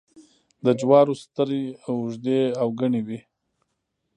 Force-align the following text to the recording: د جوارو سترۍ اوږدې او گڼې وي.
د 0.65 0.67
جوارو 0.79 1.13
سترۍ 1.23 1.63
اوږدې 1.91 2.41
او 2.61 2.67
گڼې 2.79 3.01
وي. 3.07 3.19